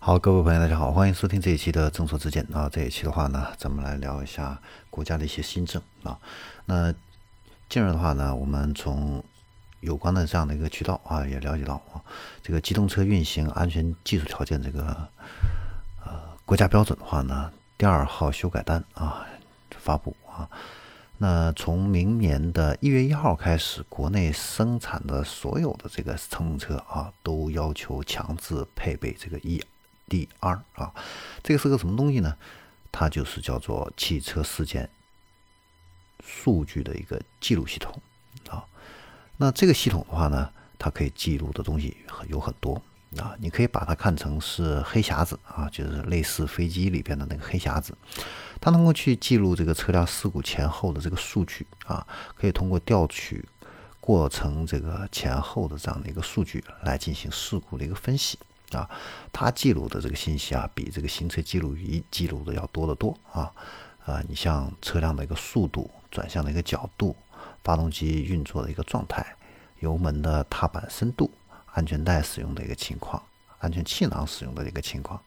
[0.00, 2.68] 好，各位朋友，大家好，欢迎收听这一期的正说之见啊。
[2.72, 4.58] 这一期的话呢，咱们来聊一下
[4.90, 6.16] 国家的一些新政啊。
[6.66, 6.94] 那
[7.68, 9.22] 近日的话呢，我们从
[9.80, 12.00] 有关的这样的一个渠道啊，也了解到啊，
[12.42, 15.08] 这个机动车运行安全技术条件这个
[16.06, 16.12] 呃
[16.46, 19.26] 国家标准的话呢，第二号修改单啊
[19.78, 20.48] 发布啊。
[21.18, 29.60] 那从明年的一月一号开始，国内生产的所有的这个乘用车啊，都要求强制配备这个 E
[30.08, 30.92] DR 啊，
[31.42, 32.36] 这个是个什么东西呢？
[32.90, 34.88] 它就是叫做汽车事件
[36.24, 38.00] 数据的一个记录系统
[38.48, 38.64] 啊。
[39.36, 42.82] 那这个系统的话呢，它可以记录的东西很有很多
[43.18, 43.36] 啊。
[43.38, 47.96] 你可以把它看成是黑匣子啊，就是类似飞机里边的那个黑匣子。
[48.60, 52.04] 它能够去记录这个车辆事故前后的这个数据啊，
[52.34, 53.46] 可以通过调取
[54.00, 58.38] 过程这个前后的这样的一个数据来进行事故的一个分析。
[58.72, 58.88] 啊，
[59.32, 63.50] 它记录的这个信息啊，比这个行车记录仪记录的要多得多啊！
[64.04, 67.16] 啊，你像车辆的一个速度、转向的一个角度、
[67.62, 69.24] 发动机运作的一个状态、
[69.80, 71.30] 油门的踏板深度、
[71.72, 73.22] 安全带使用的一个情况、
[73.58, 75.18] 安全气囊使用的一个情况、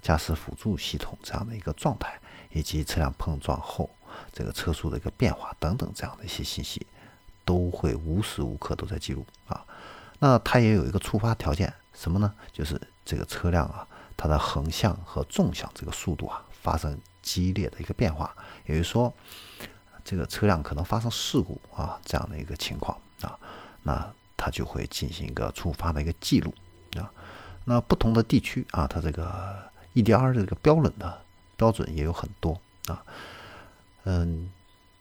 [0.00, 2.18] 驾驶辅助系统这样的一个状态，
[2.50, 3.88] 以及车辆碰撞后
[4.32, 6.86] 这个车速的一个变化等等这样的一些信息，
[7.44, 9.64] 都会无时无刻都在记录啊。
[10.18, 11.72] 那它也有一个触发条件。
[11.96, 12.32] 什么呢？
[12.52, 19.12] 就是这个车辆啊，它的横向和纵向这个速度啊发生激烈的一个变化，也就是说，
[20.04, 23.38] 这个车辆可能发生事故啊这样的一个情况啊，
[23.82, 26.54] 那它就会进行一个触发的一个记录
[26.96, 27.10] 啊。
[27.64, 29.56] 那不同的地区啊，它这个
[29.94, 31.18] EDR 的这个标准的
[31.56, 33.02] 标准也有很多啊。
[34.04, 34.50] 嗯，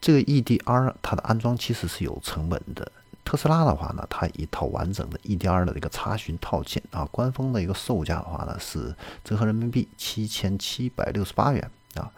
[0.00, 2.92] 这个 EDR 它的安装其实是有成本的。
[3.24, 12.10] 特斯拉的话呢，它一套完整的 EDR 的一个查询套件啊，官方的一个售价的话呢是折合人民币七千七百六十八元啊。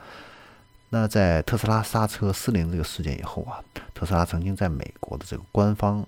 [0.89, 6.05] 那在特斯拉刹车失灵这个事件以后啊，特斯拉曾经在美国的这个官方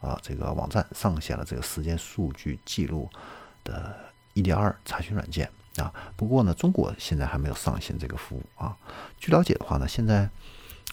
[0.00, 3.08] 啊这个网站上线了这个时间数据记录
[3.64, 3.96] 的
[4.34, 5.92] EDR 查询软件啊。
[6.14, 8.76] 不过呢，中国现在还没有上线这个服务啊。
[9.18, 10.28] 据了解的话呢，现在。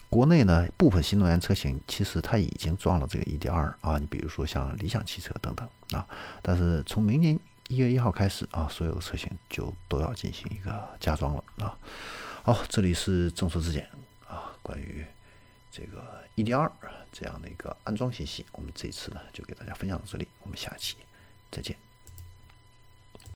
[0.08, 6.06] 国内呢，部分新能源车型其实它已经装了这个 EDR 啊，你比如说像理想汽车等等啊。
[6.40, 7.38] 但是从明年
[7.68, 11.76] 一月一号开始啊，所有的车型就都要进行一个加装了啊。
[12.44, 13.88] 好，这里是众说之检
[14.28, 15.04] 啊，关于
[15.72, 16.70] 这个 EDR
[17.10, 20.96] 这样的一个安装信息，我们这次呢就给大家分享到这里，我们下期
[21.50, 21.76] 再见。